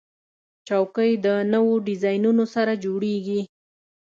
چوکۍ 0.67 1.11
د 1.25 1.27
نوو 1.53 1.73
ډیزاینونو 1.87 2.45
سره 2.55 2.73
جوړیږي. 2.83 3.41